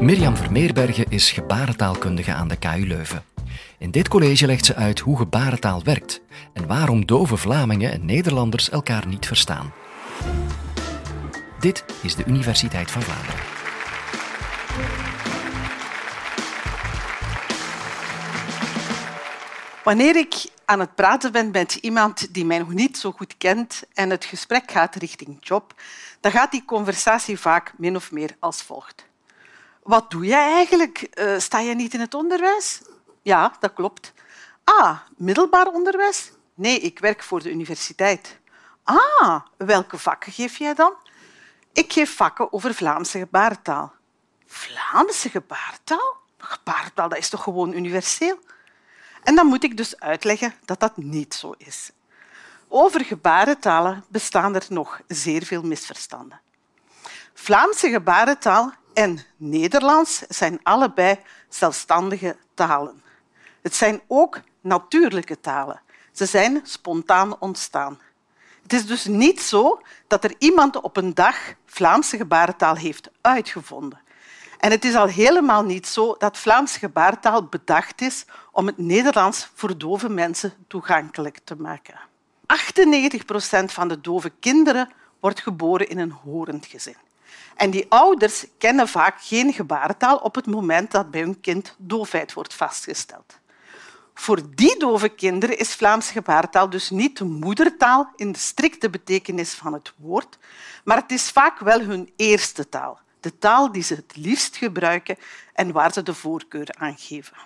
Mirjam 0.00 0.36
Vermeerbergen 0.36 1.06
is 1.08 1.30
gebarentaalkundige 1.30 2.32
aan 2.32 2.48
de 2.48 2.56
KU 2.56 2.86
Leuven. 2.86 3.24
In 3.78 3.90
dit 3.90 4.08
college 4.08 4.46
legt 4.46 4.64
ze 4.64 4.74
uit 4.74 4.98
hoe 4.98 5.16
gebarentaal 5.16 5.82
werkt 5.82 6.20
en 6.52 6.66
waarom 6.66 7.06
dove 7.06 7.36
Vlamingen 7.36 7.92
en 7.92 8.04
Nederlanders 8.04 8.70
elkaar 8.70 9.06
niet 9.06 9.26
verstaan. 9.26 9.72
Dit 11.58 11.84
is 12.02 12.14
de 12.14 12.24
Universiteit 12.26 12.90
van 12.90 13.02
Vlaanderen. 13.02 13.40
Wanneer 19.84 20.16
ik 20.16 20.34
aan 20.64 20.80
het 20.80 20.94
praten 20.94 21.32
ben 21.32 21.50
met 21.50 21.74
iemand 21.74 22.34
die 22.34 22.44
mij 22.44 22.58
nog 22.58 22.72
niet 22.72 22.98
zo 22.98 23.12
goed 23.12 23.34
kent 23.38 23.82
en 23.94 24.10
het 24.10 24.24
gesprek 24.24 24.70
gaat 24.70 24.94
richting 24.94 25.36
job, 25.40 25.74
dan 26.20 26.32
gaat 26.32 26.50
die 26.50 26.64
conversatie 26.64 27.38
vaak 27.38 27.72
min 27.76 27.96
of 27.96 28.12
meer 28.12 28.36
als 28.38 28.62
volgt. 28.62 29.08
Wat 29.82 30.10
doe 30.10 30.24
jij 30.24 30.52
eigenlijk? 30.52 31.08
Uh, 31.14 31.38
sta 31.38 31.58
je 31.58 31.74
niet 31.74 31.94
in 31.94 32.00
het 32.00 32.14
onderwijs? 32.14 32.80
Ja, 33.22 33.56
dat 33.60 33.72
klopt. 33.72 34.12
Ah, 34.64 34.98
middelbaar 35.16 35.66
onderwijs? 35.66 36.32
Nee, 36.54 36.78
ik 36.80 36.98
werk 36.98 37.22
voor 37.22 37.42
de 37.42 37.50
universiteit. 37.50 38.38
Ah, 38.84 39.40
welke 39.56 39.98
vakken 39.98 40.32
geef 40.32 40.56
jij 40.56 40.74
dan? 40.74 40.92
Ik 41.72 41.92
geef 41.92 42.16
vakken 42.16 42.52
over 42.52 42.74
Vlaamse 42.74 43.18
gebarentaal. 43.18 43.92
Vlaamse 44.46 45.28
gebarentaal? 45.28 46.16
Gebarentaal, 46.38 47.08
dat 47.08 47.18
is 47.18 47.28
toch 47.28 47.42
gewoon 47.42 47.72
universeel? 47.72 48.38
En 49.22 49.34
dan 49.34 49.46
moet 49.46 49.64
ik 49.64 49.76
dus 49.76 50.00
uitleggen 50.00 50.54
dat 50.64 50.80
dat 50.80 50.96
niet 50.96 51.34
zo 51.34 51.54
is. 51.58 51.90
Over 52.68 53.04
gebarentalen 53.04 54.04
bestaan 54.08 54.54
er 54.54 54.66
nog 54.68 55.00
zeer 55.06 55.44
veel 55.44 55.62
misverstanden. 55.62 56.40
Vlaamse 57.42 57.90
gebarentaal 57.90 58.72
en 58.94 59.20
Nederlands 59.36 60.18
zijn 60.28 60.60
allebei 60.62 61.18
zelfstandige 61.48 62.36
talen. 62.54 63.02
Het 63.62 63.74
zijn 63.74 64.00
ook 64.06 64.40
natuurlijke 64.60 65.40
talen. 65.40 65.80
Ze 66.12 66.26
zijn 66.26 66.60
spontaan 66.62 67.38
ontstaan. 67.38 67.98
Het 68.62 68.72
is 68.72 68.86
dus 68.86 69.04
niet 69.04 69.40
zo 69.40 69.80
dat 70.06 70.24
er 70.24 70.34
iemand 70.38 70.80
op 70.80 70.96
een 70.96 71.14
dag 71.14 71.36
Vlaamse 71.66 72.16
gebarentaal 72.16 72.74
heeft 72.74 73.10
uitgevonden. 73.20 74.00
En 74.58 74.70
het 74.70 74.84
is 74.84 74.94
al 74.94 75.06
helemaal 75.06 75.62
niet 75.62 75.86
zo 75.86 76.14
dat 76.18 76.38
Vlaamse 76.38 76.78
gebarentaal 76.78 77.44
bedacht 77.44 78.00
is 78.00 78.24
om 78.52 78.66
het 78.66 78.78
Nederlands 78.78 79.50
voor 79.54 79.78
dove 79.78 80.08
mensen 80.08 80.52
toegankelijk 80.66 81.40
te 81.44 81.56
maken. 81.56 82.00
98 82.46 83.24
procent 83.24 83.72
van 83.72 83.88
de 83.88 84.00
dove 84.00 84.30
kinderen 84.40 84.92
wordt 85.20 85.40
geboren 85.40 85.88
in 85.88 85.98
een 85.98 86.12
horend 86.22 86.66
gezin. 86.66 86.96
En 87.56 87.70
die 87.70 87.86
ouders 87.88 88.46
kennen 88.58 88.88
vaak 88.88 89.20
geen 89.20 89.52
gebarentaal 89.52 90.16
op 90.16 90.34
het 90.34 90.46
moment 90.46 90.90
dat 90.90 91.10
bij 91.10 91.20
hun 91.20 91.40
kind 91.40 91.74
doofheid 91.78 92.32
wordt 92.32 92.54
vastgesteld. 92.54 93.38
Voor 94.14 94.40
die 94.54 94.78
dove 94.78 95.08
kinderen 95.08 95.58
is 95.58 95.74
Vlaamse 95.74 96.12
gebarentaal 96.12 96.70
dus 96.70 96.90
niet 96.90 97.18
de 97.18 97.24
moedertaal 97.24 98.12
in 98.16 98.32
de 98.32 98.38
strikte 98.38 98.90
betekenis 98.90 99.54
van 99.54 99.72
het 99.72 99.92
woord, 99.96 100.38
maar 100.84 100.96
het 100.96 101.12
is 101.12 101.30
vaak 101.30 101.58
wel 101.58 101.80
hun 101.80 102.12
eerste 102.16 102.68
taal, 102.68 102.98
de 103.20 103.38
taal 103.38 103.72
die 103.72 103.82
ze 103.82 103.94
het 103.94 104.16
liefst 104.16 104.56
gebruiken 104.56 105.16
en 105.52 105.72
waar 105.72 105.92
ze 105.92 106.02
de 106.02 106.14
voorkeur 106.14 106.74
aan 106.78 106.96
geven. 106.98 107.36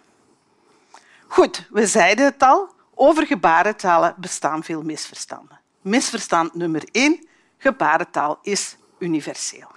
Goed, 1.26 1.66
we 1.70 1.86
zeiden 1.86 2.24
het 2.24 2.42
al, 2.42 2.72
over 2.94 3.26
gebarentalen 3.26 4.14
bestaan 4.16 4.64
veel 4.64 4.82
misverstanden. 4.82 5.60
Misverstand 5.80 6.54
nummer 6.54 6.84
één, 6.92 7.26
gebarentaal 7.58 8.38
is 8.42 8.76
universeel. 9.04 9.70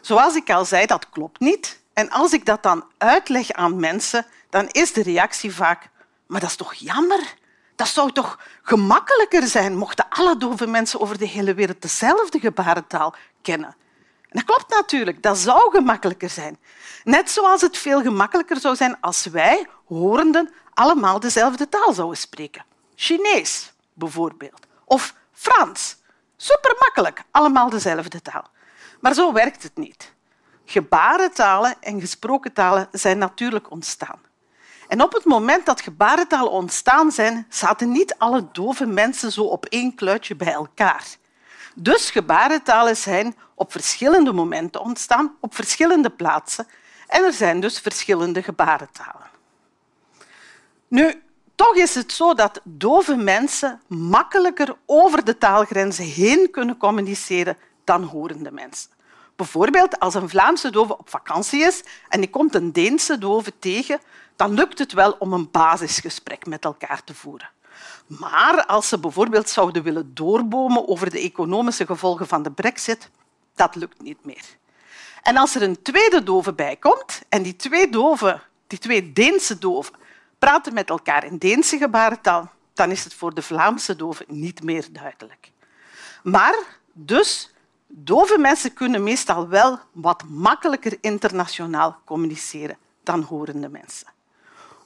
Zoals 0.00 0.34
ik 0.34 0.50
al 0.50 0.64
zei, 0.64 0.86
dat 0.86 1.10
klopt 1.10 1.40
niet. 1.40 1.80
En 1.92 2.10
als 2.10 2.32
ik 2.32 2.46
dat 2.46 2.62
dan 2.62 2.84
uitleg 2.98 3.52
aan 3.52 3.80
mensen, 3.80 4.26
dan 4.50 4.68
is 4.68 4.92
de 4.92 5.02
reactie 5.02 5.54
vaak 5.54 5.90
maar 6.30 6.40
dat 6.40 6.50
is 6.50 6.56
toch 6.56 6.74
jammer? 6.74 7.34
Dat 7.76 7.88
zou 7.88 8.12
toch 8.12 8.38
gemakkelijker 8.62 9.46
zijn 9.46 9.76
mochten 9.76 10.08
alle 10.08 10.36
dove 10.36 10.66
mensen 10.66 11.00
over 11.00 11.18
de 11.18 11.26
hele 11.26 11.54
wereld 11.54 11.82
dezelfde 11.82 12.38
gebarentaal 12.38 13.14
kennen. 13.42 13.76
En 14.28 14.38
dat 14.38 14.44
klopt 14.44 14.74
natuurlijk, 14.74 15.22
dat 15.22 15.38
zou 15.38 15.70
gemakkelijker 15.70 16.30
zijn. 16.30 16.58
Net 17.04 17.30
zoals 17.30 17.60
het 17.60 17.78
veel 17.78 18.02
gemakkelijker 18.02 18.60
zou 18.60 18.76
zijn 18.76 19.00
als 19.00 19.26
wij, 19.26 19.66
horenden, 19.84 20.52
allemaal 20.74 21.20
dezelfde 21.20 21.68
taal 21.68 21.92
zouden 21.92 22.18
spreken. 22.18 22.64
Chinees 22.94 23.72
bijvoorbeeld. 23.92 24.66
Of 24.84 25.14
Frans. 25.32 25.96
Supermakkelijk, 26.42 27.22
allemaal 27.30 27.70
dezelfde 27.70 28.22
taal. 28.22 28.50
Maar 29.00 29.14
zo 29.14 29.32
werkt 29.32 29.62
het 29.62 29.76
niet. 29.76 30.14
Gebarentalen 30.64 31.74
en 31.80 32.00
gesproken 32.00 32.52
talen 32.52 32.88
zijn 32.92 33.18
natuurlijk 33.18 33.70
ontstaan. 33.70 34.20
En 34.88 35.02
op 35.02 35.12
het 35.12 35.24
moment 35.24 35.66
dat 35.66 35.80
gebarentalen 35.80 36.50
ontstaan 36.52 37.10
zijn, 37.12 37.46
zaten 37.48 37.92
niet 37.92 38.14
alle 38.18 38.48
dove 38.52 38.86
mensen 38.86 39.32
zo 39.32 39.42
op 39.42 39.66
één 39.66 39.94
kluitje 39.94 40.36
bij 40.36 40.52
elkaar. 40.52 41.04
Dus 41.74 42.10
gebarentalen 42.10 42.96
zijn 42.96 43.36
op 43.54 43.72
verschillende 43.72 44.32
momenten 44.32 44.80
ontstaan, 44.80 45.36
op 45.40 45.54
verschillende 45.54 46.10
plaatsen. 46.10 46.66
En 47.06 47.24
er 47.24 47.32
zijn 47.32 47.60
dus 47.60 47.78
verschillende 47.78 48.42
gebarentalen. 48.42 49.30
Nu, 50.88 51.22
is 51.80 51.94
het 51.94 52.12
zo 52.12 52.34
dat 52.34 52.60
dove 52.64 53.16
mensen 53.16 53.80
makkelijker 53.86 54.76
over 54.86 55.24
de 55.24 55.38
taalgrenzen 55.38 56.04
heen 56.04 56.50
kunnen 56.50 56.76
communiceren 56.76 57.56
dan 57.84 58.02
horende 58.02 58.52
mensen. 58.52 58.90
Bijvoorbeeld 59.36 59.98
als 59.98 60.14
een 60.14 60.28
Vlaamse 60.28 60.70
dove 60.70 60.98
op 60.98 61.10
vakantie 61.10 61.60
is 61.60 61.82
en 62.08 62.20
die 62.20 62.30
komt 62.30 62.54
een 62.54 62.72
Deense 62.72 63.18
dove 63.18 63.52
tegen, 63.58 64.00
dan 64.36 64.54
lukt 64.54 64.78
het 64.78 64.92
wel 64.92 65.16
om 65.18 65.32
een 65.32 65.50
basisgesprek 65.50 66.46
met 66.46 66.64
elkaar 66.64 67.04
te 67.04 67.14
voeren. 67.14 67.50
Maar 68.06 68.66
als 68.66 68.88
ze 68.88 68.98
bijvoorbeeld 68.98 69.48
zouden 69.48 69.82
willen 69.82 70.14
doorbomen 70.14 70.88
over 70.88 71.10
de 71.10 71.20
economische 71.20 71.86
gevolgen 71.86 72.26
van 72.26 72.42
de 72.42 72.50
brexit, 72.50 73.10
dat 73.54 73.74
lukt 73.74 74.02
niet 74.02 74.24
meer. 74.24 74.44
En 75.22 75.36
als 75.36 75.54
er 75.54 75.62
een 75.62 75.82
tweede 75.82 76.22
dove 76.22 76.52
bijkomt 76.52 77.22
en 77.28 77.42
die 77.42 77.56
twee, 77.56 77.90
doven, 77.90 78.42
die 78.66 78.78
twee 78.78 79.12
Deense 79.12 79.58
doven 79.58 79.94
praten 80.40 80.74
met 80.74 80.90
elkaar 80.90 81.24
in 81.24 81.38
Deense 81.38 81.78
gebarentaal, 81.78 82.50
dan 82.74 82.90
is 82.90 83.04
het 83.04 83.14
voor 83.14 83.34
de 83.34 83.42
Vlaamse 83.42 83.96
doven 83.96 84.26
niet 84.28 84.62
meer 84.62 84.86
duidelijk. 84.92 85.52
Maar 86.22 86.54
dus, 86.92 87.54
dove 87.86 88.38
mensen 88.38 88.72
kunnen 88.72 89.02
meestal 89.02 89.48
wel 89.48 89.78
wat 89.92 90.24
makkelijker 90.28 90.98
internationaal 91.00 91.98
communiceren 92.04 92.76
dan 93.02 93.22
horende 93.22 93.68
mensen. 93.68 94.06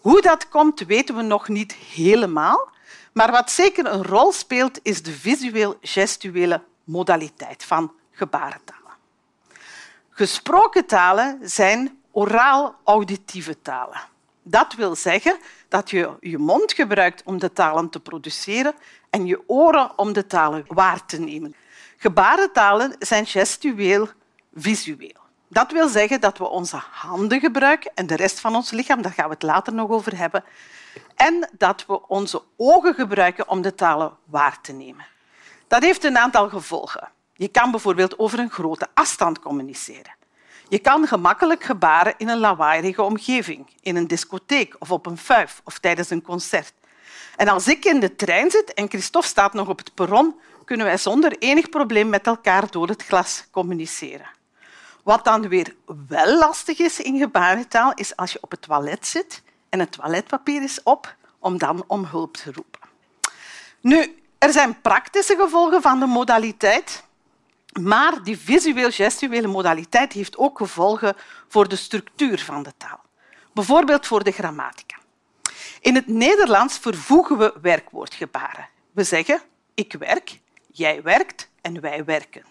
Hoe 0.00 0.20
dat 0.20 0.48
komt, 0.48 0.80
weten 0.80 1.16
we 1.16 1.22
nog 1.22 1.48
niet 1.48 1.72
helemaal. 1.72 2.68
Maar 3.12 3.30
wat 3.30 3.50
zeker 3.50 3.86
een 3.86 4.04
rol 4.04 4.32
speelt, 4.32 4.78
is 4.82 5.02
de 5.02 5.12
visueel-gestuele 5.12 6.62
modaliteit 6.84 7.64
van 7.64 7.92
gebarentalen. 8.10 8.92
Gesproken 10.10 10.86
talen 10.86 11.38
zijn 11.42 12.00
oraal-auditieve 12.10 13.62
talen. 13.62 14.00
Dat 14.46 14.74
wil 14.74 14.96
zeggen 14.96 15.38
dat 15.68 15.90
je 15.90 16.10
je 16.20 16.38
mond 16.38 16.72
gebruikt 16.72 17.22
om 17.24 17.38
de 17.38 17.52
talen 17.52 17.88
te 17.90 18.00
produceren 18.00 18.74
en 19.10 19.26
je 19.26 19.42
oren 19.46 19.98
om 19.98 20.12
de 20.12 20.26
talen 20.26 20.64
waar 20.68 21.06
te 21.06 21.20
nemen. 21.20 21.54
Gebarentalen 21.96 22.96
zijn 22.98 23.26
gestueel-visueel. 23.26 25.22
Dat 25.48 25.72
wil 25.72 25.88
zeggen 25.88 26.20
dat 26.20 26.38
we 26.38 26.48
onze 26.48 26.80
handen 26.90 27.40
gebruiken 27.40 27.90
en 27.94 28.06
de 28.06 28.16
rest 28.16 28.40
van 28.40 28.54
ons 28.54 28.70
lichaam, 28.70 29.02
daar 29.02 29.12
gaan 29.12 29.28
we 29.28 29.34
het 29.34 29.42
later 29.42 29.74
nog 29.74 29.90
over 29.90 30.16
hebben, 30.16 30.44
en 31.14 31.50
dat 31.58 31.86
we 31.86 32.08
onze 32.08 32.42
ogen 32.56 32.94
gebruiken 32.94 33.48
om 33.48 33.62
de 33.62 33.74
talen 33.74 34.16
waar 34.24 34.60
te 34.60 34.72
nemen. 34.72 35.06
Dat 35.68 35.82
heeft 35.82 36.04
een 36.04 36.18
aantal 36.18 36.48
gevolgen. 36.48 37.08
Je 37.32 37.48
kan 37.48 37.70
bijvoorbeeld 37.70 38.18
over 38.18 38.38
een 38.38 38.50
grote 38.50 38.88
afstand 38.94 39.38
communiceren. 39.38 40.14
Je 40.74 40.80
kan 40.80 41.06
gemakkelijk 41.06 41.64
gebaren 41.64 42.14
in 42.16 42.28
een 42.28 42.38
lawaaierige 42.38 43.02
omgeving, 43.02 43.66
in 43.80 43.96
een 43.96 44.06
discotheek 44.06 44.76
of 44.78 44.90
op 44.90 45.06
een 45.06 45.18
fuif 45.18 45.60
of 45.64 45.78
tijdens 45.78 46.10
een 46.10 46.22
concert. 46.22 46.72
En 47.36 47.48
als 47.48 47.68
ik 47.68 47.84
in 47.84 48.00
de 48.00 48.16
trein 48.16 48.50
zit 48.50 48.74
en 48.74 48.88
Christophe 48.88 49.28
staat 49.28 49.52
nog 49.52 49.68
op 49.68 49.78
het 49.78 49.94
perron, 49.94 50.40
kunnen 50.64 50.86
wij 50.86 50.96
zonder 50.96 51.38
enig 51.38 51.68
probleem 51.68 52.08
met 52.08 52.26
elkaar 52.26 52.70
door 52.70 52.88
het 52.88 53.02
glas 53.02 53.44
communiceren. 53.50 54.26
Wat 55.02 55.24
dan 55.24 55.48
weer 55.48 55.74
wel 56.08 56.38
lastig 56.38 56.78
is 56.78 57.00
in 57.00 57.18
gebarentaal, 57.18 57.92
is 57.94 58.16
als 58.16 58.32
je 58.32 58.38
op 58.40 58.50
het 58.50 58.62
toilet 58.62 59.06
zit 59.06 59.42
en 59.68 59.78
het 59.80 59.92
toiletpapier 59.92 60.62
is 60.62 60.82
op, 60.82 61.14
om 61.38 61.58
dan 61.58 61.84
om 61.86 62.04
hulp 62.04 62.36
te 62.36 62.52
roepen. 62.52 62.80
Nu, 63.80 64.22
er 64.38 64.52
zijn 64.52 64.80
praktische 64.80 65.36
gevolgen 65.36 65.82
van 65.82 66.00
de 66.00 66.06
modaliteit, 66.06 67.03
maar 67.80 68.22
die 68.22 68.38
visueel-gestuele 68.38 69.46
modaliteit 69.46 70.12
heeft 70.12 70.36
ook 70.36 70.58
gevolgen 70.58 71.16
voor 71.48 71.68
de 71.68 71.76
structuur 71.76 72.38
van 72.38 72.62
de 72.62 72.72
taal. 72.76 73.00
Bijvoorbeeld 73.52 74.06
voor 74.06 74.24
de 74.24 74.30
grammatica. 74.30 74.96
In 75.80 75.94
het 75.94 76.06
Nederlands 76.06 76.78
vervoegen 76.78 77.38
we 77.38 77.54
werkwoordgebaren. 77.62 78.68
We 78.92 79.04
zeggen 79.04 79.40
ik 79.74 79.92
werk, 79.92 80.40
jij 80.72 81.02
werkt 81.02 81.50
en 81.60 81.80
wij 81.80 82.04
werken. 82.04 82.44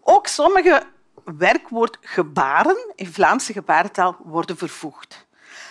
Ook 0.00 0.26
sommige 0.26 0.82
werkwoord 1.24 1.98
gebaren 2.00 2.92
in 2.94 3.12
Vlaamse 3.12 3.52
gebarentaal 3.52 4.16
worden 4.24 4.56
vervoegd. 4.56 5.26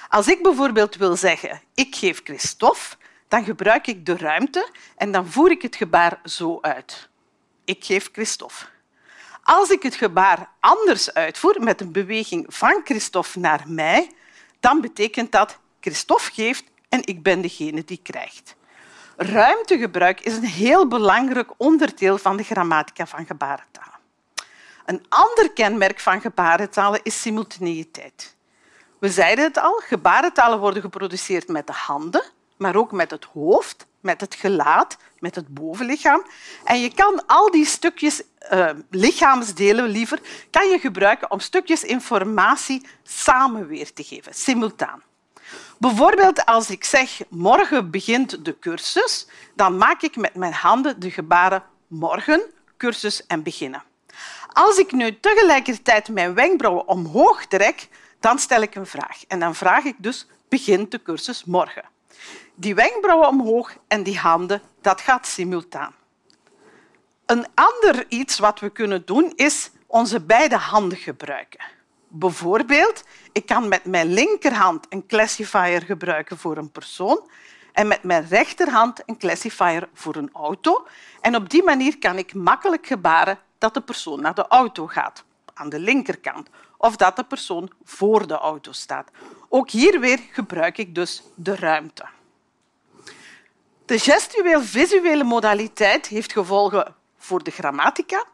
Als 0.10 0.28
ik 0.28 0.44
bijvoorbeeld 0.44 0.96
wil 0.96 1.16
zeggen 1.16 1.62
ik 1.74 1.96
geef 1.96 2.22
Christophe, 2.24 2.96
dan 3.28 3.44
gebruik 3.44 3.88
ik 3.88 4.06
de 4.06 4.18
ruimte 4.18 4.70
en 4.96 5.12
dan 5.12 5.28
voer 5.28 5.52
ik 5.52 5.62
het 5.62 5.76
gebaar 5.76 6.20
zo 6.24 6.58
uit. 6.62 7.09
Ik 7.70 7.86
geef 7.86 8.10
Christophe. 8.12 8.66
Als 9.44 9.70
ik 9.70 9.84
het 9.84 9.96
gebaar 9.96 10.50
anders 10.60 11.14
uitvoer, 11.14 11.56
met 11.60 11.82
een 11.82 11.92
beweging 11.92 12.46
van 12.48 12.82
Christophe 12.84 13.40
naar 13.40 13.64
mij, 13.68 14.12
dan 14.60 14.82
betekent 14.82 15.32
dat 15.32 15.58
Christophe 15.80 16.32
geeft 16.32 16.64
en 16.90 17.02
ik 17.06 17.24
ben 17.24 17.42
degene 17.42 17.84
die 17.84 18.00
krijgt. 18.04 18.56
Ruimtegebruik 19.18 20.22
is 20.22 20.36
een 20.36 20.44
heel 20.44 20.88
belangrijk 20.88 21.52
onderdeel 21.58 22.18
van 22.18 22.38
de 22.38 22.44
grammatica 22.44 23.08
van 23.08 23.26
gebarentalen. 23.26 24.00
Een 24.86 25.06
ander 25.10 25.52
kenmerk 25.54 26.00
van 26.00 26.22
gebarentalen 26.22 27.00
is 27.04 27.22
simultaneïteit. 27.22 28.36
We 29.00 29.10
zeiden 29.10 29.44
het 29.44 29.58
al, 29.58 29.82
gebarentalen 29.86 30.60
worden 30.60 30.82
geproduceerd 30.82 31.48
met 31.48 31.68
de 31.68 31.74
handen, 31.74 32.24
maar 32.60 32.76
ook 32.76 32.92
met 32.92 33.12
het 33.12 33.24
hoofd, 33.24 33.88
met 34.00 34.22
het 34.22 34.36
gelaat, 34.36 34.98
met 35.20 35.36
het 35.36 35.48
bovenlichaam. 35.48 36.24
En 36.64 36.82
je 36.82 36.94
kan 36.94 37.26
al 37.26 37.52
die 37.52 37.66
stukjes 37.66 38.22
uh, 38.54 38.70
lichaamsdelen 38.90 39.88
liever 39.88 40.20
kan 40.50 40.70
je 40.70 40.80
gebruiken 40.80 41.32
om 41.32 41.40
stukjes 41.40 41.84
informatie 41.84 42.88
samen 43.04 43.68
weer 43.68 43.94
te 43.94 44.04
geven, 44.04 44.34
simultaan. 44.34 45.02
Bijvoorbeeld 45.78 46.46
als 46.46 46.70
ik 46.70 46.84
zeg 46.84 47.22
morgen 47.30 47.92
begint 47.92 48.46
de 48.46 48.60
cursus, 48.60 49.28
dan 49.56 49.78
maak 49.78 50.02
ik 50.02 50.16
met 50.16 50.36
mijn 50.36 50.54
handen 50.54 51.00
de 51.00 51.12
gebaren 51.12 51.64
morgen, 51.88 52.42
cursus 52.78 53.26
en 53.26 53.44
beginnen. 53.44 53.84
Als 54.54 54.78
ik 54.78 54.92
nu 54.92 55.20
tegelijkertijd 55.20 56.10
mijn 56.10 56.34
wenkbrauwen 56.34 56.88
omhoog 56.88 57.46
trek, 57.46 57.88
dan 58.20 58.40
stel 58.40 58.62
ik 58.62 58.76
een 58.76 58.86
vraag. 58.86 59.24
En 59.28 59.40
dan 59.40 59.56
vraag 59.56 59.84
ik 59.84 59.96
dus, 59.98 60.28
begint 60.50 60.92
de 60.92 61.02
cursus 61.02 61.46
morgen? 61.46 61.84
Die 62.60 62.76
wenkbrauwen 62.76 63.28
omhoog 63.28 63.76
en 63.88 64.04
die 64.04 64.18
handen, 64.18 64.62
dat 64.82 65.02
gaat 65.02 65.28
simultaan. 65.28 65.96
Een 67.26 67.46
ander 67.54 68.06
iets 68.10 68.40
wat 68.40 68.60
we 68.60 68.70
kunnen 68.70 69.06
doen, 69.06 69.34
is 69.36 69.72
onze 69.88 70.22
beide 70.22 70.58
handen 70.58 70.98
gebruiken. 70.98 71.60
Bijvoorbeeld, 72.08 73.04
ik 73.32 73.46
kan 73.46 73.68
met 73.68 73.86
mijn 73.86 74.14
linkerhand 74.14 74.86
een 74.90 75.06
classifier 75.08 75.82
gebruiken 75.82 76.38
voor 76.38 76.58
een 76.58 76.72
persoon 76.72 77.30
en 77.74 77.88
met 77.88 78.04
mijn 78.04 78.28
rechterhand 78.28 79.02
een 79.06 79.18
classifier 79.18 79.90
voor 79.94 80.16
een 80.16 80.30
auto. 80.34 80.88
En 81.22 81.36
op 81.36 81.50
die 81.50 81.64
manier 81.64 81.98
kan 81.98 82.18
ik 82.18 82.34
makkelijk 82.34 82.88
gebaren 82.88 83.40
dat 83.58 83.74
de 83.74 83.82
persoon 83.82 84.22
naar 84.22 84.36
de 84.36 84.48
auto 84.48 84.88
gaat, 84.88 85.24
aan 85.54 85.70
de 85.70 85.80
linkerkant, 85.80 86.50
of 86.78 86.96
dat 86.96 87.16
de 87.16 87.24
persoon 87.24 87.72
voor 87.84 88.28
de 88.28 88.38
auto 88.38 88.72
staat. 88.72 89.10
Ook 89.50 89.70
hier 89.70 90.00
weer 90.00 90.20
gebruik 90.32 90.78
ik 90.78 90.96
dus 90.96 91.24
de 91.36 91.56
ruimte. 91.56 92.06
De 93.90 94.00
gestueel-visuele 94.00 95.24
modaliteit 95.24 96.08
heeft 96.08 96.32
gevolgen 96.32 96.96
voor 97.18 97.44
de 97.44 97.52
grammatica, 97.52 98.26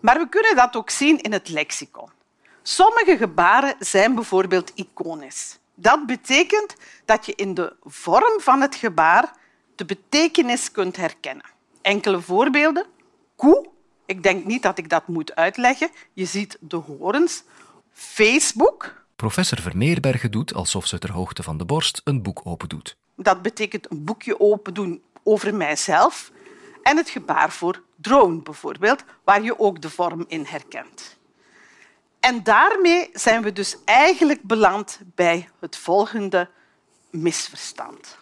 maar 0.00 0.18
we 0.18 0.28
kunnen 0.28 0.56
dat 0.56 0.76
ook 0.76 0.90
zien 0.90 1.20
in 1.20 1.32
het 1.32 1.48
lexicon. 1.48 2.08
Sommige 2.62 3.16
gebaren 3.16 3.74
zijn 3.78 4.14
bijvoorbeeld 4.14 4.72
iconisch. 4.74 5.58
Dat 5.74 6.06
betekent 6.06 6.76
dat 7.04 7.26
je 7.26 7.34
in 7.34 7.54
de 7.54 7.76
vorm 7.84 8.40
van 8.40 8.60
het 8.60 8.74
gebaar 8.74 9.32
de 9.74 9.84
betekenis 9.84 10.70
kunt 10.70 10.96
herkennen. 10.96 11.46
Enkele 11.82 12.20
voorbeelden. 12.20 12.86
Koe. 13.36 13.68
Ik 14.06 14.22
denk 14.22 14.44
niet 14.44 14.62
dat 14.62 14.78
ik 14.78 14.88
dat 14.88 15.08
moet 15.08 15.34
uitleggen. 15.34 15.90
Je 16.12 16.24
ziet 16.24 16.56
de 16.60 16.76
horens. 16.76 17.42
Facebook. 17.92 19.04
Professor 19.16 19.60
Vermeerbergen 19.60 20.30
doet 20.30 20.54
alsof 20.54 20.86
ze 20.86 20.98
ter 20.98 21.12
hoogte 21.12 21.42
van 21.42 21.58
de 21.58 21.64
borst 21.64 22.00
een 22.04 22.22
boek 22.22 22.40
opendoet. 22.44 22.96
Dat 23.16 23.42
betekent 23.42 23.90
een 23.90 24.04
boekje 24.04 24.40
open 24.40 24.74
doen 24.74 25.02
over 25.22 25.54
mijzelf. 25.54 26.30
En 26.82 26.96
het 26.96 27.08
gebaar 27.08 27.52
voor 27.52 27.82
drone 27.96 28.42
bijvoorbeeld, 28.42 29.04
waar 29.24 29.42
je 29.42 29.58
ook 29.58 29.82
de 29.82 29.90
vorm 29.90 30.24
in 30.28 30.44
herkent. 30.44 31.16
En 32.20 32.42
daarmee 32.42 33.10
zijn 33.12 33.42
we 33.42 33.52
dus 33.52 33.76
eigenlijk 33.84 34.42
beland 34.42 35.00
bij 35.14 35.48
het 35.60 35.76
volgende 35.76 36.50
misverstand. 37.10 38.18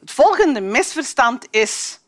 Het 0.00 0.10
volgende 0.10 0.60
misverstand 0.60 1.46
is 1.50 2.00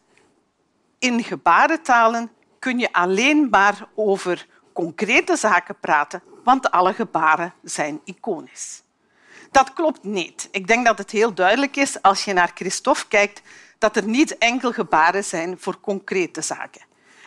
in 0.99 1.25
gebarentalen 1.25 2.31
kun 2.58 2.79
je 2.79 2.93
alleen 2.93 3.49
maar 3.50 3.88
over 3.94 4.46
concrete 4.73 5.37
zaken 5.37 5.79
praten, 5.81 6.23
want 6.44 6.70
alle 6.70 6.94
gebaren 6.94 7.55
zijn 7.62 8.00
iconisch. 8.05 8.82
Dat 9.53 9.73
klopt 9.73 10.05
niet. 10.05 10.49
Ik 10.51 10.67
denk 10.67 10.87
dat 10.87 10.99
het 10.99 11.11
heel 11.11 11.35
duidelijk 11.35 11.77
is 11.77 12.03
als 12.03 12.25
je 12.25 12.33
naar 12.33 12.51
Christophe 12.55 13.09
kijkt 13.09 13.43
dat 13.79 13.97
er 13.97 14.05
niet 14.05 14.39
enkel 14.39 14.73
gebaren 14.73 15.25
zijn 15.25 15.59
voor 15.59 15.81
concrete 15.81 16.41
zaken. 16.41 16.83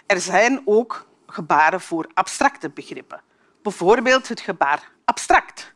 Er 0.05 0.21
zijn 0.21 0.61
ook 0.65 1.07
gebaren 1.27 1.81
voor 1.81 2.09
abstracte 2.13 2.69
begrippen. 2.69 3.21
Bijvoorbeeld 3.61 4.27
het 4.27 4.39
gebaar 4.39 4.91
abstract. 5.05 5.73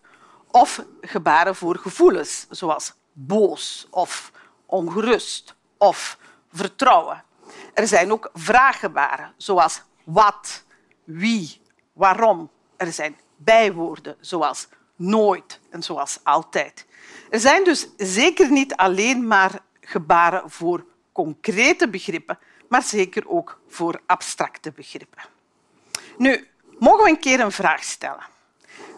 Of 0.52 0.84
gebaren 1.02 1.56
voor 1.56 1.78
gevoelens, 1.78 2.46
zoals 2.50 2.94
boos 3.14 3.88
of 3.90 4.32
ongerust 4.66 5.56
of 5.78 6.18
vertrouwen. 6.52 7.24
Er 7.74 7.88
zijn 7.88 8.12
ook 8.12 8.30
vraaggebaren, 8.34 9.34
zoals 9.38 9.82
wat, 10.04 10.64
wie, 11.04 11.62
waarom. 11.94 12.50
Er 12.78 12.92
zijn 12.92 13.18
bijwoorden, 13.38 14.18
zoals 14.20 14.68
nooit 15.00 15.60
en 15.70 15.84
zoals 15.84 16.20
altijd. 16.24 16.86
Er 17.30 17.40
zijn 17.40 17.64
dus 17.64 17.88
zeker 17.98 18.52
niet 18.52 18.76
alleen 18.76 19.28
maar 19.28 19.60
gebaren 19.82 20.50
voor 20.50 20.86
concrete 21.12 21.90
begrippen, 21.90 22.40
maar 22.70 22.84
zeker 22.84 23.30
ook 23.30 23.60
voor 23.68 24.02
abstracte 24.06 24.72
begrippen. 24.72 25.22
Nu, 26.18 26.48
mogen 26.80 27.04
we 27.04 27.10
een 27.10 27.20
keer 27.20 27.40
een 27.40 27.52
vraag 27.52 27.84
stellen? 27.84 28.24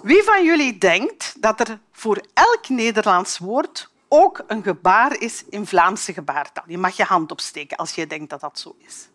Wie 0.01 0.24
van 0.24 0.45
jullie 0.45 0.77
denkt 0.77 1.42
dat 1.42 1.59
er 1.59 1.80
voor 1.92 2.25
elk 2.33 2.69
Nederlands 2.69 3.38
woord 3.38 3.89
ook 4.07 4.44
een 4.48 4.63
gebaar 4.63 5.19
is 5.19 5.44
in 5.50 5.65
Vlaamse 5.65 6.13
gebaartaal? 6.13 6.63
Je 6.68 6.77
mag 6.77 6.98
je 6.98 7.03
hand 7.03 7.31
opsteken 7.31 7.77
als 7.77 7.95
je 7.95 8.07
denkt 8.07 8.30
dat 8.30 8.42
dat 8.42 8.59
zo 8.59 8.75
is. 8.77 9.09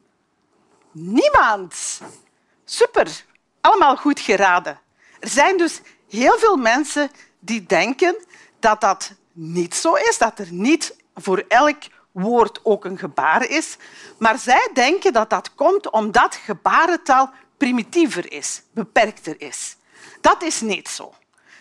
Niemand. 0.92 2.00
Super. 2.64 3.24
Allemaal 3.60 3.96
goed 3.96 4.20
geraden. 4.20 4.80
Er 5.20 5.28
zijn 5.28 5.56
dus 5.56 5.80
heel 6.08 6.38
veel 6.38 6.56
mensen 6.56 7.10
die 7.38 7.66
denken 7.66 8.16
dat 8.58 8.80
dat 8.80 9.12
niet 9.32 9.74
zo 9.74 9.94
is, 9.94 10.18
dat 10.18 10.38
er 10.38 10.48
niet 10.50 10.96
voor 11.14 11.44
elk 11.48 11.78
woord 12.12 12.60
ook 12.62 12.84
een 12.84 12.98
gebaar 12.98 13.48
is. 13.48 13.76
Maar 14.18 14.38
zij 14.38 14.70
denken 14.74 15.12
dat 15.12 15.30
dat 15.30 15.54
komt 15.54 15.90
omdat 15.90 16.34
gebarentaal 16.34 17.30
primitiever 17.56 18.32
is, 18.32 18.62
beperkter 18.72 19.40
is. 19.40 19.76
Dat 20.20 20.42
is 20.42 20.60
niet 20.60 20.88
zo. 20.88 21.14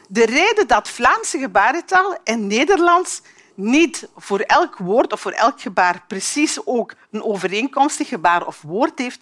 De 0.07 0.25
reden 0.25 0.67
dat 0.67 0.89
Vlaamse 0.89 1.39
gebarentaal 1.39 2.17
en 2.23 2.47
Nederlands 2.47 3.21
niet 3.53 4.07
voor 4.15 4.39
elk 4.39 4.77
woord 4.77 5.13
of 5.13 5.21
voor 5.21 5.31
elk 5.31 5.61
gebaar 5.61 6.03
precies 6.07 6.65
ook 6.65 6.93
een 7.11 7.23
overeenkomstig 7.23 8.07
gebaar 8.07 8.47
of 8.47 8.61
woord 8.61 8.99
heeft, 8.99 9.19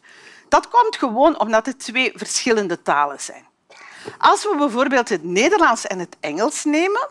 dat 0.49 0.67
komt 0.67 0.95
gewoon 0.97 1.39
omdat 1.39 1.65
het 1.65 1.79
twee 1.79 2.11
verschillende 2.15 2.81
talen 2.81 3.19
zijn. 3.21 3.45
Als 4.17 4.43
we 4.43 4.55
bijvoorbeeld 4.57 5.09
het 5.09 5.23
Nederlands 5.23 5.87
en 5.87 5.99
het 5.99 6.17
Engels 6.19 6.63
nemen 6.63 7.09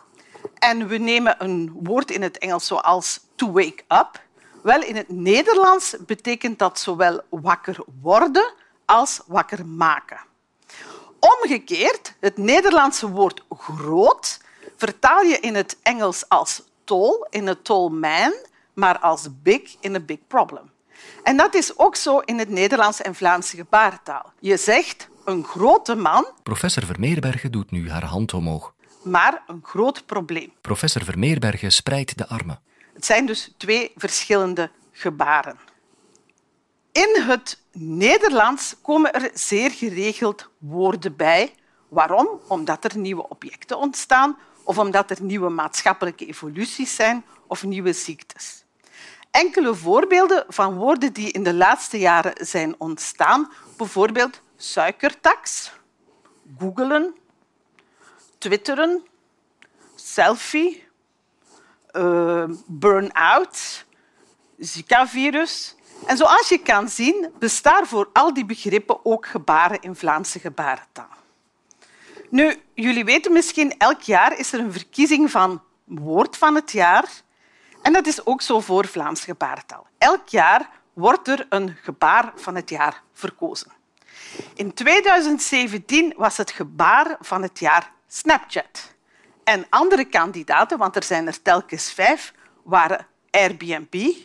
en 0.53 0.87
we 0.87 0.97
nemen 0.97 1.35
een 1.43 1.79
woord 1.83 2.11
in 2.11 2.21
het 2.21 2.37
Engels 2.37 2.67
zoals 2.67 3.19
to 3.35 3.51
wake 3.51 3.83
up, 3.87 4.21
wel, 4.61 4.81
in 4.81 4.95
het 4.95 5.09
Nederlands 5.09 5.95
betekent 6.05 6.59
dat 6.59 6.79
zowel 6.79 7.21
wakker 7.29 7.77
worden 8.01 8.53
als 8.85 9.21
wakker 9.27 9.65
maken. 9.65 10.19
Omgekeerd, 11.19 12.13
het 12.19 12.37
Nederlandse 12.37 13.09
woord 13.09 13.43
groot 13.49 14.39
vertaal 14.77 15.21
je 15.21 15.39
in 15.39 15.55
het 15.55 15.77
Engels 15.81 16.29
als 16.29 16.63
tall, 16.83 17.27
in 17.29 17.47
een 17.47 17.61
tall 17.61 17.89
man, 17.89 18.33
maar 18.73 18.99
als 18.99 19.27
big 19.41 19.75
in 19.79 19.95
een 19.95 20.05
big 20.05 20.19
problem. 20.27 20.71
En 21.23 21.37
dat 21.37 21.53
is 21.53 21.77
ook 21.77 21.95
zo 21.95 22.19
in 22.19 22.39
het 22.39 22.49
Nederlands 22.49 23.01
en 23.01 23.15
Vlaamse 23.15 23.55
gebarentaal. 23.55 24.31
Je 24.39 24.57
zegt 24.57 25.07
een 25.25 25.43
grote 25.43 25.95
man. 25.95 26.25
Professor 26.43 26.85
Vermeerbergen 26.85 27.51
doet 27.51 27.71
nu 27.71 27.89
haar 27.89 28.03
hand 28.03 28.33
omhoog. 28.33 28.73
Maar 29.03 29.43
een 29.47 29.61
groot 29.63 30.05
probleem. 30.05 30.51
Professor 30.61 31.03
Vermeerbergen 31.03 31.71
spreidt 31.71 32.17
de 32.17 32.27
armen. 32.27 32.59
Het 32.93 33.05
zijn 33.05 33.25
dus 33.25 33.53
twee 33.57 33.91
verschillende 33.95 34.71
gebaren. 34.91 35.57
In 36.91 37.21
het 37.27 37.61
Nederlands 37.73 38.75
komen 38.81 39.13
er 39.13 39.31
zeer 39.33 39.71
geregeld 39.71 40.49
woorden 40.57 41.15
bij. 41.15 41.53
Waarom? 41.89 42.27
Omdat 42.47 42.83
er 42.83 42.97
nieuwe 42.97 43.29
objecten 43.29 43.77
ontstaan 43.77 44.37
of 44.63 44.77
omdat 44.77 45.09
er 45.09 45.21
nieuwe 45.21 45.49
maatschappelijke 45.49 46.25
evoluties 46.25 46.95
zijn 46.95 47.25
of 47.47 47.63
nieuwe 47.63 47.93
ziektes. 47.93 48.63
Enkele 49.31 49.75
voorbeelden 49.75 50.45
van 50.47 50.75
woorden 50.75 51.13
die 51.13 51.31
in 51.31 51.43
de 51.43 51.53
laatste 51.53 51.99
jaren 51.99 52.45
zijn 52.45 52.75
ontstaan 52.77 53.49
Bijvoorbeeld 53.77 54.41
suikertax, 54.63 55.71
googelen, 56.57 57.15
twitteren, 58.37 59.03
selfie, 59.95 60.87
uh, 61.91 62.45
burn-out, 62.67 63.85
Zika-virus. 64.57 65.75
En 66.05 66.17
zoals 66.17 66.49
je 66.49 66.57
kan 66.57 66.89
zien, 66.89 67.31
bestaan 67.39 67.85
voor 67.87 68.09
al 68.13 68.33
die 68.33 68.45
begrippen 68.45 69.05
ook 69.05 69.25
gebaren 69.25 69.81
in 69.81 69.95
Vlaamse 69.95 70.39
gebarentaal. 70.39 71.17
Nu, 72.29 72.61
jullie 72.73 73.05
weten 73.05 73.31
misschien, 73.31 73.77
elk 73.77 74.01
jaar 74.01 74.39
is 74.39 74.53
er 74.53 74.59
een 74.59 74.73
verkiezing 74.73 75.31
van 75.31 75.61
woord 75.83 76.37
van 76.37 76.55
het 76.55 76.71
jaar. 76.71 77.09
En 77.81 77.93
dat 77.93 78.07
is 78.07 78.25
ook 78.25 78.41
zo 78.41 78.59
voor 78.59 78.87
Vlaams 78.87 79.23
gebarentaal. 79.23 79.87
Elk 79.97 80.27
jaar 80.27 80.69
wordt 80.93 81.27
er 81.27 81.45
een 81.49 81.77
gebaar 81.81 82.33
van 82.35 82.55
het 82.55 82.69
jaar 82.69 83.03
verkozen. 83.13 83.81
In 84.53 84.73
2017 84.73 86.13
was 86.17 86.37
het 86.37 86.51
gebaar 86.51 87.17
van 87.19 87.41
het 87.41 87.59
jaar 87.59 87.91
Snapchat. 88.07 88.93
En 89.43 89.65
andere 89.69 90.05
kandidaten, 90.05 90.77
want 90.77 90.95
er 90.95 91.03
zijn 91.03 91.27
er 91.27 91.41
telkens 91.41 91.93
vijf, 91.93 92.33
waren 92.63 93.07
Airbnb, 93.31 94.15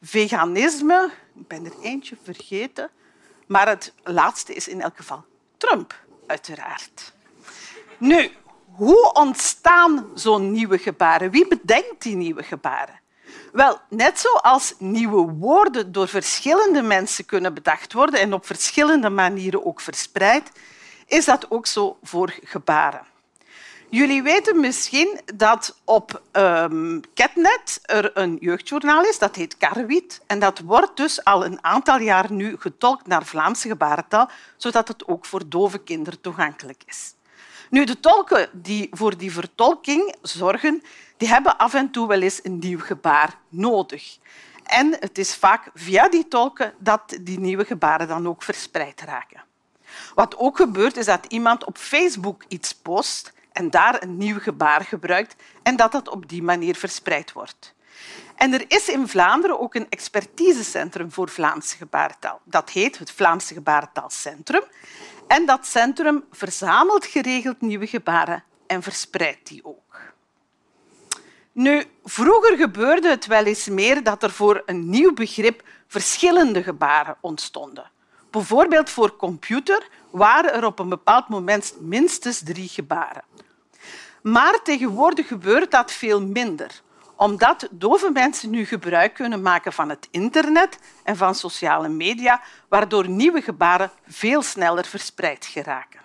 veganisme, 0.00 1.10
ik 1.34 1.48
ben 1.48 1.64
er 1.64 1.72
eentje 1.82 2.16
vergeten, 2.22 2.90
maar 3.46 3.68
het 3.68 3.92
laatste 4.02 4.54
is 4.54 4.68
in 4.68 4.80
elk 4.80 4.96
geval 4.96 5.24
Trump, 5.56 6.04
uiteraard. 6.26 7.12
Nu, 7.98 8.30
hoe 8.72 9.12
ontstaan 9.12 10.10
zo'n 10.14 10.52
nieuwe 10.52 10.78
gebaren? 10.78 11.30
Wie 11.30 11.48
bedenkt 11.48 12.02
die 12.02 12.16
nieuwe 12.16 12.42
gebaren? 12.42 13.00
Wel, 13.52 13.78
net 13.88 14.18
zoals 14.18 14.74
nieuwe 14.78 15.32
woorden 15.32 15.92
door 15.92 16.08
verschillende 16.08 16.82
mensen 16.82 17.24
kunnen 17.24 17.54
bedacht 17.54 17.92
worden 17.92 18.20
en 18.20 18.32
op 18.32 18.46
verschillende 18.46 19.10
manieren 19.10 19.66
ook 19.66 19.80
verspreid, 19.80 20.50
is 21.06 21.24
dat 21.24 21.50
ook 21.50 21.66
zo 21.66 21.98
voor 22.02 22.34
gebaren. 22.42 23.00
Jullie 23.90 24.22
weten 24.22 24.60
misschien 24.60 25.20
dat 25.34 25.76
op 25.84 26.22
um, 26.32 27.00
Ketnet 27.14 27.78
er 27.82 28.10
een 28.16 28.36
jeugdjournaal 28.40 29.04
is, 29.04 29.18
dat 29.18 29.36
heet 29.36 29.56
Karwit. 29.56 30.20
En 30.26 30.38
dat 30.38 30.58
wordt 30.58 30.96
dus 30.96 31.24
al 31.24 31.44
een 31.44 31.64
aantal 31.64 31.98
jaar 31.98 32.32
nu 32.32 32.56
getolkt 32.58 33.06
naar 33.06 33.26
Vlaamse 33.26 33.68
gebarentaal, 33.68 34.30
zodat 34.56 34.88
het 34.88 35.08
ook 35.08 35.24
voor 35.24 35.48
dove 35.48 35.78
kinderen 35.78 36.20
toegankelijk 36.20 36.82
is. 36.86 37.14
Nu, 37.70 37.84
de 37.84 38.00
tolken 38.00 38.48
die 38.52 38.88
voor 38.90 39.16
die 39.16 39.32
vertolking 39.32 40.14
zorgen, 40.22 40.82
die 41.22 41.30
hebben 41.30 41.58
af 41.58 41.74
en 41.74 41.90
toe 41.90 42.08
wel 42.08 42.20
eens 42.20 42.40
een 42.42 42.58
nieuw 42.58 42.78
gebaar 42.78 43.38
nodig. 43.48 44.18
En 44.64 44.96
het 45.00 45.18
is 45.18 45.34
vaak 45.34 45.70
via 45.74 46.08
die 46.08 46.28
tolken 46.28 46.74
dat 46.78 47.18
die 47.20 47.40
nieuwe 47.40 47.64
gebaren 47.64 48.08
dan 48.08 48.28
ook 48.28 48.42
verspreid 48.42 49.00
raken. 49.00 49.42
Wat 50.14 50.36
ook 50.36 50.56
gebeurt, 50.56 50.96
is 50.96 51.06
dat 51.06 51.26
iemand 51.28 51.64
op 51.64 51.78
Facebook 51.78 52.44
iets 52.48 52.74
post 52.74 53.32
en 53.52 53.70
daar 53.70 54.02
een 54.02 54.16
nieuw 54.16 54.38
gebaar 54.38 54.84
gebruikt 54.84 55.36
en 55.62 55.76
dat 55.76 55.92
dat 55.92 56.08
op 56.08 56.28
die 56.28 56.42
manier 56.42 56.74
verspreid 56.74 57.32
wordt. 57.32 57.74
En 58.34 58.52
er 58.52 58.64
is 58.68 58.88
in 58.88 59.08
Vlaanderen 59.08 59.60
ook 59.60 59.74
een 59.74 59.86
expertisecentrum 59.88 61.12
voor 61.12 61.28
Vlaamse 61.28 61.76
gebarentaal. 61.76 62.40
Dat 62.44 62.70
heet 62.70 62.98
het 62.98 63.10
Vlaamse 63.10 63.54
Gebarentaalcentrum. 63.54 64.64
En 65.26 65.46
dat 65.46 65.66
centrum 65.66 66.24
verzamelt 66.30 67.06
geregeld 67.06 67.60
nieuwe 67.60 67.86
gebaren 67.86 68.44
en 68.66 68.82
verspreidt 68.82 69.48
die 69.48 69.64
ook. 69.64 70.11
Nu, 71.52 71.84
vroeger 72.04 72.56
gebeurde 72.56 73.08
het 73.08 73.26
wel 73.26 73.44
eens 73.44 73.68
meer 73.68 74.02
dat 74.02 74.22
er 74.22 74.30
voor 74.30 74.62
een 74.66 74.90
nieuw 74.90 75.12
begrip 75.12 75.62
verschillende 75.86 76.62
gebaren 76.62 77.16
ontstonden. 77.20 77.90
Bijvoorbeeld 78.30 78.90
voor 78.90 79.16
computer 79.16 79.88
waren 80.10 80.52
er 80.52 80.64
op 80.64 80.78
een 80.78 80.88
bepaald 80.88 81.28
moment 81.28 81.74
minstens 81.80 82.42
drie 82.44 82.68
gebaren. 82.68 83.24
Maar 84.22 84.62
tegenwoordig 84.62 85.28
gebeurt 85.28 85.70
dat 85.70 85.92
veel 85.92 86.22
minder, 86.22 86.82
omdat 87.16 87.68
dove 87.70 88.10
mensen 88.10 88.50
nu 88.50 88.64
gebruik 88.64 89.14
kunnen 89.14 89.42
maken 89.42 89.72
van 89.72 89.88
het 89.88 90.08
internet 90.10 90.78
en 91.02 91.16
van 91.16 91.34
sociale 91.34 91.88
media, 91.88 92.42
waardoor 92.68 93.08
nieuwe 93.08 93.42
gebaren 93.42 93.90
veel 94.06 94.42
sneller 94.42 94.84
verspreid 94.84 95.46
geraken. 95.46 96.00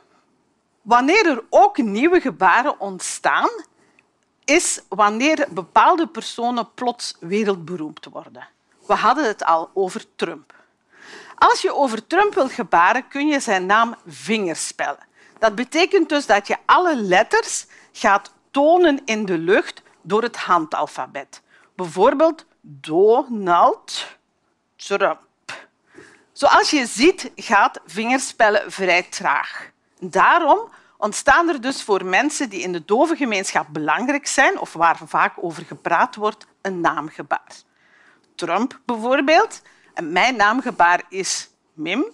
Wanneer 0.82 1.25
er 1.25 1.44
ook 1.50 1.77
nieuwe 1.77 2.22
gebaren 2.22 2.80
ontstaan, 2.80 3.50
is 4.50 4.82
wanneer 4.89 5.48
bepaalde 5.50 6.08
personen 6.08 6.74
plots 6.74 7.16
wereldberoemd 7.20 8.06
worden. 8.12 8.48
We 8.86 8.94
hadden 8.94 9.25
het 9.25 9.44
al 9.44 9.70
over 9.74 10.06
Trump. 10.16 10.54
Als 11.36 11.62
je 11.62 11.74
over 11.74 12.08
Trump 12.08 12.34
wilt 12.34 12.51
gebaren, 12.51 13.08
kun 13.08 13.27
je 13.27 13.39
zijn 13.39 13.66
naam 13.66 13.96
vingerspellen. 14.06 15.06
Dat 15.39 15.56
betekent 15.56 16.10
dus 16.10 16.25
dat 16.25 16.48
je 16.48 16.58
alle 16.66 16.96
letters 16.96 17.66
gaat 17.92 18.32
tonen 18.51 19.01
in 19.06 19.25
de 19.25 19.38
lucht 19.38 19.82
door 20.01 20.22
het 20.22 20.38
handalfabet. 20.38 21.42
Bijvoorbeeld 21.75 22.46
Donald 22.62 24.18
Trump. 24.75 25.25
Zoals 26.32 26.70
je 26.70 26.86
ziet 26.86 27.32
gaat 27.36 27.80
vingerspellen 27.86 28.72
vrij 28.72 29.04
traag. 29.04 29.70
Daarom 30.00 30.70
ontstaan 30.98 31.50
er 31.50 31.62
dus 31.62 31.84
voor 31.84 32.06
mensen 32.06 32.50
die 32.50 32.62
in 32.62 32.72
de 32.72 32.86
dove 32.86 33.16
gemeenschap 33.16 33.68
belangrijk 33.70 34.27
zijn 34.27 34.60
of 34.60 34.74
waar 34.74 35.00
vaak 35.06 35.34
over 35.36 35.63
gepraat 35.63 36.16
wordt, 36.16 36.48
een 36.62 36.82
naamgebaar. 36.82 37.66
Trump 38.36 38.80
bijvoorbeeld. 38.86 39.62
En 39.94 40.12
mijn 40.12 40.36
naamgebaar 40.36 41.04
is 41.10 41.50
Mim. 41.74 42.06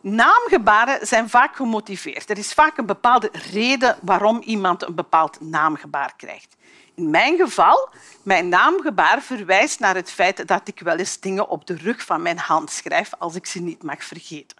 Naamgebaren 0.00 1.06
zijn 1.06 1.28
vaak 1.28 1.56
gemotiveerd. 1.56 2.30
Er 2.30 2.38
is 2.38 2.52
vaak 2.52 2.78
een 2.78 2.86
bepaalde 2.86 3.30
reden 3.52 3.98
waarom 4.02 4.40
iemand 4.42 4.82
een 4.82 4.94
bepaald 4.94 5.40
naamgebaar 5.40 6.12
krijgt. 6.16 6.56
In 6.94 7.10
mijn 7.10 7.36
geval, 7.36 7.88
mijn 8.22 8.48
naamgebaar 8.48 9.22
verwijst 9.22 9.80
naar 9.80 9.94
het 9.94 10.10
feit 10.10 10.48
dat 10.48 10.68
ik 10.68 10.80
wel 10.80 10.96
eens 10.96 11.20
dingen 11.20 11.48
op 11.48 11.66
de 11.66 11.76
rug 11.76 12.04
van 12.04 12.22
mijn 12.22 12.38
hand 12.38 12.70
schrijf 12.70 13.12
als 13.18 13.34
ik 13.34 13.46
ze 13.46 13.60
niet 13.60 13.82
mag 13.82 14.04
vergeten. 14.04 14.56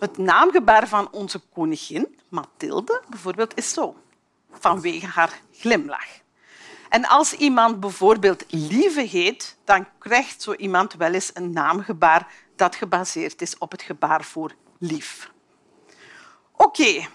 Het 0.00 0.18
naamgebaar 0.18 0.88
van 0.88 1.12
onze 1.12 1.40
koningin, 1.52 2.18
Mathilde, 2.28 3.02
bijvoorbeeld, 3.08 3.56
is 3.56 3.72
zo, 3.72 3.96
vanwege 4.50 5.06
haar 5.06 5.40
glimlach. 5.52 6.08
En 6.88 7.06
als 7.06 7.32
iemand 7.32 7.80
bijvoorbeeld 7.80 8.44
Lieve 8.48 9.00
heet, 9.00 9.56
dan 9.64 9.86
krijgt 9.98 10.42
zo 10.42 10.52
iemand 10.54 10.94
wel 10.94 11.12
eens 11.12 11.30
een 11.34 11.52
naamgebaar 11.52 12.32
dat 12.56 12.74
gebaseerd 12.74 13.42
is 13.42 13.58
op 13.58 13.70
het 13.70 13.82
gebaar 13.82 14.24
voor 14.24 14.54
lief. 14.78 15.30
Oké, 16.56 17.06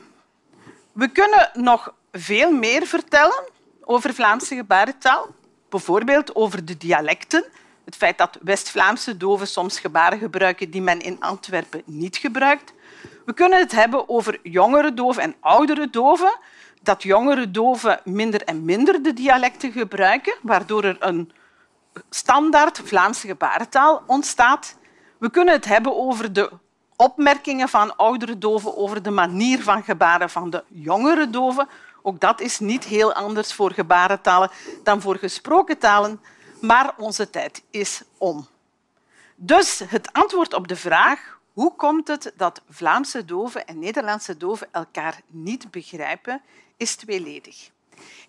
we 0.91 1.07
kunnen 1.07 1.49
nog 1.53 1.93
veel 2.11 2.51
meer 2.51 2.87
vertellen 2.87 3.43
over 3.81 4.13
Vlaamse 4.13 4.55
gebarentaal. 4.55 5.27
Bijvoorbeeld 5.69 6.35
over 6.35 6.65
de 6.65 6.77
dialecten. 6.77 7.45
Het 7.85 7.95
feit 7.95 8.17
dat 8.17 8.37
West-Vlaamse 8.41 9.17
doven 9.17 9.47
soms 9.47 9.79
gebaren 9.79 10.19
gebruiken 10.19 10.71
die 10.71 10.81
men 10.81 10.99
in 10.99 11.19
Antwerpen 11.19 11.81
niet 11.85 12.17
gebruikt. 12.17 12.73
We 13.25 13.33
kunnen 13.33 13.59
het 13.59 13.71
hebben 13.71 14.09
over 14.09 14.39
jongere 14.43 14.93
doven 14.93 15.23
en 15.23 15.35
oudere 15.39 15.89
doven. 15.89 16.37
Dat 16.81 17.03
jongere 17.03 17.51
doven 17.51 17.99
minder 18.03 18.43
en 18.43 18.65
minder 18.65 19.03
de 19.03 19.13
dialecten 19.13 19.71
gebruiken, 19.71 20.35
waardoor 20.41 20.83
er 20.83 20.97
een 20.99 21.31
standaard 22.09 22.81
Vlaamse 22.83 23.27
gebarentaal 23.27 24.03
ontstaat. 24.07 24.77
We 25.17 25.29
kunnen 25.29 25.53
het 25.53 25.65
hebben 25.65 25.95
over 25.95 26.33
de 26.33 26.51
opmerkingen 26.95 27.69
van 27.69 27.95
oudere 27.95 28.37
doven 28.37 28.77
over 28.77 29.03
de 29.03 29.11
manier 29.11 29.63
van 29.63 29.83
gebaren 29.83 30.29
van 30.29 30.49
de 30.49 30.63
jongere 30.67 31.29
doven. 31.29 31.67
Ook 32.01 32.19
dat 32.19 32.41
is 32.41 32.59
niet 32.59 32.83
heel 32.83 33.13
anders 33.13 33.53
voor 33.53 33.71
gebarentalen 33.71 34.49
dan 34.83 35.01
voor 35.01 35.17
gesproken 35.17 35.77
talen, 35.77 36.21
maar 36.65 36.93
onze 36.97 37.29
tijd 37.29 37.63
is 37.69 38.01
om. 38.17 38.47
Dus 39.35 39.79
het 39.87 40.13
antwoord 40.13 40.53
op 40.53 40.67
de 40.67 40.75
vraag 40.75 41.39
hoe 41.53 41.75
komt 41.75 42.07
het 42.07 42.33
dat 42.35 42.61
Vlaamse 42.69 43.25
doven 43.25 43.67
en 43.67 43.79
Nederlandse 43.79 44.37
doven 44.37 44.67
elkaar 44.71 45.21
niet 45.27 45.71
begrijpen, 45.71 46.41
is 46.77 46.95
tweeledig. 46.95 47.69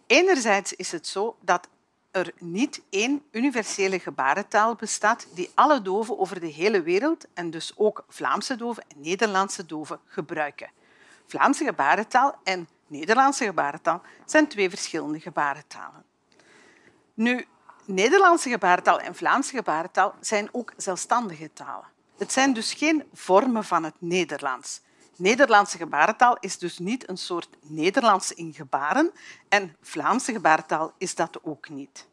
Enerzijds 0.06 0.72
is 0.72 0.92
het 0.92 1.06
zo 1.06 1.36
dat 1.40 1.68
er 2.10 2.32
niet 2.38 2.82
één 2.90 3.22
universele 3.30 3.98
gebarentaal 3.98 4.74
bestaat 4.74 5.26
die 5.34 5.50
alle 5.54 5.82
doven 5.82 6.18
over 6.18 6.40
de 6.40 6.46
hele 6.46 6.82
wereld, 6.82 7.26
en 7.34 7.50
dus 7.50 7.72
ook 7.76 8.04
Vlaamse 8.08 8.56
doven 8.56 8.84
en 8.88 9.00
Nederlandse 9.00 9.66
doven, 9.66 10.00
gebruiken. 10.06 10.70
Vlaamse 11.26 11.64
gebarentaal 11.64 12.38
en 12.44 12.68
Nederlandse 12.86 13.44
gebarentaal 13.44 14.02
zijn 14.24 14.48
twee 14.48 14.68
verschillende 14.68 15.20
gebarentalen. 15.20 16.04
Nu, 17.14 17.46
Nederlandse 17.86 18.48
gebarentaal 18.48 19.00
en 19.00 19.14
Vlaamse 19.14 19.56
gebarentaal 19.56 20.14
zijn 20.20 20.48
ook 20.52 20.72
zelfstandige 20.76 21.52
talen. 21.52 21.88
Het 22.16 22.32
zijn 22.32 22.52
dus 22.52 22.74
geen 22.74 23.04
vormen 23.12 23.64
van 23.64 23.84
het 23.84 23.94
Nederlands. 23.98 24.80
Nederlandse 25.16 25.76
gebarentaal 25.76 26.36
is 26.40 26.58
dus 26.58 26.78
niet 26.78 27.08
een 27.08 27.16
soort 27.16 27.48
Nederlands 27.60 28.32
in 28.32 28.54
gebaren 28.54 29.10
en 29.48 29.76
Vlaamse 29.80 30.32
gebarentaal 30.32 30.92
is 30.98 31.14
dat 31.14 31.38
ook 31.42 31.68
niet. 31.68 32.06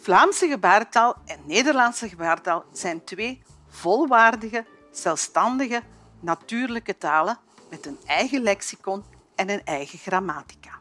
Vlaamse 0.00 0.48
gebarentaal 0.48 1.16
en 1.24 1.40
Nederlandse 1.44 2.08
gebarentaal 2.08 2.64
zijn 2.72 3.04
twee 3.04 3.42
volwaardige, 3.68 4.64
zelfstandige, 4.90 5.82
natuurlijke 6.20 6.98
talen 6.98 7.38
met 7.70 7.86
een 7.86 7.98
eigen 8.06 8.42
lexicon 8.42 9.04
en 9.34 9.50
een 9.50 9.64
eigen 9.64 9.98
grammatica. 9.98 10.77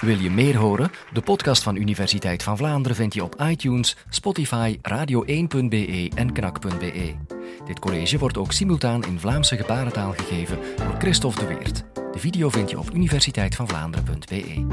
Wil 0.00 0.18
je 0.18 0.30
meer 0.30 0.56
horen? 0.56 0.90
De 1.12 1.20
podcast 1.20 1.62
van 1.62 1.76
Universiteit 1.76 2.42
van 2.42 2.56
Vlaanderen 2.56 2.96
vind 2.96 3.14
je 3.14 3.24
op 3.24 3.40
iTunes, 3.40 3.96
Spotify, 4.10 4.76
radio1.be 4.76 6.10
en 6.14 6.32
knak.be. 6.32 7.14
Dit 7.66 7.78
college 7.78 8.18
wordt 8.18 8.38
ook 8.38 8.52
simultaan 8.52 9.04
in 9.04 9.20
Vlaamse 9.20 9.56
gebarentaal 9.56 10.12
gegeven 10.12 10.58
door 10.76 10.94
Christophe 10.98 11.40
de 11.40 11.46
Weert. 11.46 11.84
De 12.12 12.18
video 12.18 12.48
vind 12.48 12.70
je 12.70 12.78
op 12.78 12.90
universiteitvanvlaanderen.be. 12.94 14.66